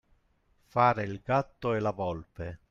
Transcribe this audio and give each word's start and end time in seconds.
Fare 0.65 1.03
il 1.03 1.21
gatto 1.23 1.75
e 1.75 1.79
la 1.79 1.91
volpe. 1.91 2.59